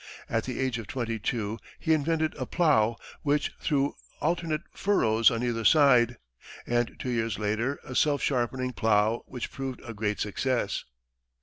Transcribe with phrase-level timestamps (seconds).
[0.27, 5.43] At the age of twenty two he invented a plough, which threw alternate furrows on
[5.43, 6.17] either side,
[6.65, 10.85] and two years later, a self sharpening plough, which proved a great success.